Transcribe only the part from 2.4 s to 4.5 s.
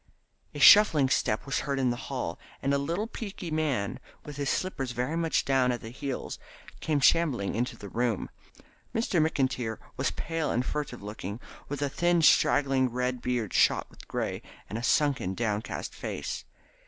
and a little peaky man, with his